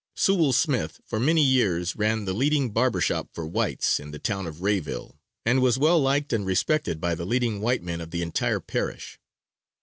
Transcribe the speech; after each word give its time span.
Sewall 0.15 0.51
Smith, 0.51 0.99
for 1.05 1.19
many 1.19 1.43
years 1.43 1.95
ran 1.95 2.25
the 2.25 2.33
leading 2.33 2.71
barber 2.71 3.01
shop 3.01 3.29
for 3.33 3.45
whites 3.45 3.99
in 3.99 4.09
the 4.09 4.17
town 4.17 4.47
of 4.47 4.63
Rayville, 4.63 5.19
and 5.45 5.61
was 5.61 5.77
well 5.77 6.01
liked 6.01 6.33
and 6.33 6.43
respected 6.43 6.99
by 6.99 7.13
the 7.13 7.23
leading 7.23 7.61
white 7.61 7.83
men 7.83 8.01
of 8.01 8.09
the 8.09 8.23
entire 8.23 8.59
parish. 8.59 9.19